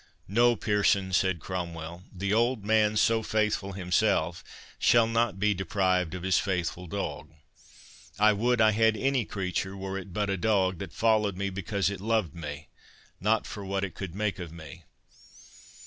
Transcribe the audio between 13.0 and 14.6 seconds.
not for what it could make of